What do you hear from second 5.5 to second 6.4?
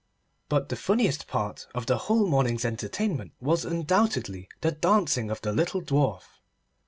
little Dwarf.